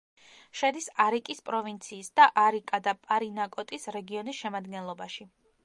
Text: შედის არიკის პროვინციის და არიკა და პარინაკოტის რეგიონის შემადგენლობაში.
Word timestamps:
შედის 0.61 0.87
არიკის 1.05 1.41
პროვინციის 1.49 2.09
და 2.21 2.27
არიკა 2.45 2.81
და 2.89 2.95
პარინაკოტის 3.05 3.89
რეგიონის 3.99 4.43
შემადგენლობაში. 4.43 5.31